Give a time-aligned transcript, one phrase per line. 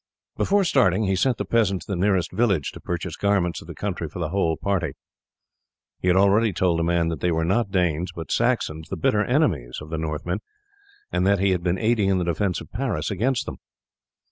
[0.35, 3.75] Before starting he sent the peasant to the nearest village to purchase garments of the
[3.75, 4.93] country for the whole party.
[5.99, 9.23] He had already told the man that they were not Danes but Saxons, the bitter
[9.23, 10.39] enemies of the Northmen,
[11.11, 13.57] and that he had been aiding in the defence of Paris against them.